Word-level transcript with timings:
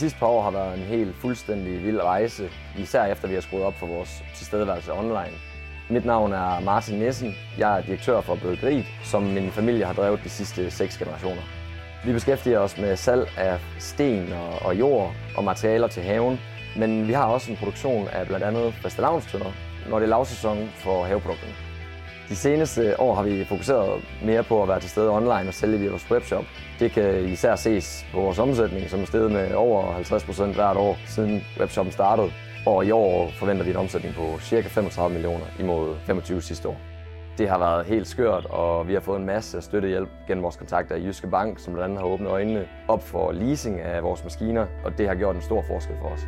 sidste 0.00 0.18
par 0.18 0.26
år 0.26 0.42
har 0.42 0.50
været 0.50 0.78
en 0.78 0.84
helt 0.84 1.16
fuldstændig 1.16 1.84
vild 1.84 2.00
rejse, 2.00 2.50
især 2.78 3.04
efter 3.04 3.28
vi 3.28 3.34
har 3.34 3.40
skruet 3.40 3.62
op 3.62 3.74
for 3.74 3.86
vores 3.86 4.22
tilstedeværelse 4.34 4.92
online. 4.92 5.36
Mit 5.90 6.04
navn 6.04 6.32
er 6.32 6.60
Martin 6.60 6.98
Nissen. 6.98 7.34
Jeg 7.58 7.78
er 7.78 7.82
direktør 7.82 8.20
for 8.20 8.34
Bryggeriet, 8.34 8.86
som 9.04 9.22
min 9.22 9.50
familie 9.50 9.84
har 9.84 9.92
drevet 9.92 10.20
de 10.24 10.28
sidste 10.28 10.70
seks 10.70 10.98
generationer. 10.98 11.42
Vi 12.04 12.12
beskæftiger 12.12 12.58
os 12.58 12.78
med 12.78 12.96
salg 12.96 13.28
af 13.38 13.60
sten 13.78 14.32
og, 14.32 14.66
og 14.66 14.78
jord 14.78 15.12
og 15.36 15.44
materialer 15.44 15.88
til 15.88 16.02
haven, 16.02 16.40
men 16.76 17.08
vi 17.08 17.12
har 17.12 17.24
også 17.24 17.50
en 17.50 17.56
produktion 17.56 18.08
af 18.08 18.26
blandt 18.26 18.44
andet 18.44 18.74
fastelavnstønder, 18.74 19.52
når 19.88 19.98
det 19.98 20.06
er 20.06 20.10
lavsæson 20.10 20.68
for 20.74 21.04
haveprodukterne. 21.04 21.69
De 22.30 22.36
seneste 22.36 23.00
år 23.00 23.14
har 23.14 23.22
vi 23.22 23.44
fokuseret 23.44 24.04
mere 24.24 24.42
på 24.42 24.62
at 24.62 24.68
være 24.68 24.80
til 24.80 24.90
stede 24.90 25.10
online 25.10 25.48
og 25.48 25.54
sælge 25.54 25.78
via 25.78 25.90
vores 25.90 26.10
webshop. 26.10 26.44
Det 26.78 26.92
kan 26.92 27.24
især 27.24 27.56
ses 27.56 28.06
på 28.12 28.20
vores 28.20 28.38
omsætning, 28.38 28.90
som 28.90 29.00
er 29.00 29.04
steget 29.04 29.32
med 29.32 29.54
over 29.54 29.92
50 29.92 30.24
procent 30.24 30.54
hvert 30.54 30.76
år 30.76 30.96
siden 31.06 31.42
webshoppen 31.60 31.92
startede. 31.92 32.32
Og 32.66 32.86
i 32.86 32.90
år 32.90 33.30
forventer 33.38 33.64
vi 33.64 33.70
en 33.70 33.76
omsætning 33.76 34.14
på 34.14 34.38
ca. 34.40 34.60
35 34.60 35.14
millioner 35.14 35.44
imod 35.58 35.96
25 36.06 36.42
sidste 36.42 36.68
år. 36.68 36.76
Det 37.38 37.48
har 37.48 37.58
været 37.58 37.86
helt 37.86 38.06
skørt, 38.06 38.44
og 38.44 38.88
vi 38.88 38.92
har 38.94 39.00
fået 39.00 39.20
en 39.20 39.26
masse 39.26 39.60
støttehjælp 39.60 40.08
gennem 40.28 40.42
vores 40.42 40.56
kontakter 40.56 40.96
i 40.96 41.04
Jyske 41.04 41.26
Bank, 41.26 41.58
som 41.58 41.72
blandt 41.72 41.84
andet 41.84 41.98
har 41.98 42.06
åbnet 42.06 42.28
øjnene 42.28 42.66
op 42.88 43.02
for 43.02 43.32
leasing 43.32 43.80
af 43.80 44.02
vores 44.02 44.24
maskiner, 44.24 44.66
og 44.84 44.98
det 44.98 45.08
har 45.08 45.14
gjort 45.14 45.36
en 45.36 45.42
stor 45.42 45.64
forskel 45.68 45.96
for 46.00 46.08
os. 46.08 46.20